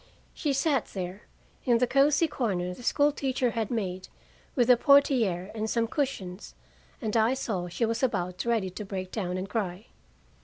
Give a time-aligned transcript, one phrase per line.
[0.33, 1.27] She sat there,
[1.63, 4.07] in the cozy corner the school teacher had made
[4.55, 6.55] with a portière and some cushions,
[6.99, 9.85] and I saw she was about ready to break down and cry.